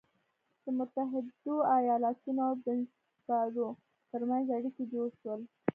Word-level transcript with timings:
د 0.63 0.65
متحدو 0.77 1.55
ایالتونو 1.77 2.41
او 2.49 2.53
بنسټپالو 2.63 3.67
تر 4.11 4.21
منځ 4.29 4.45
اړیکي 4.57 4.83
جوړ 4.93 5.07
شول. 5.19 5.41